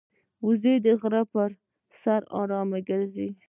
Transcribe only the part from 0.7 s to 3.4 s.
د غره پر سر آرامه ګرځي